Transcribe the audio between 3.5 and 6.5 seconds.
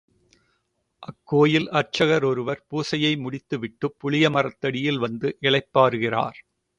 விட்டுப் புளிய மரத்தடியில் வந்து இளைப்பாறுகிறார்.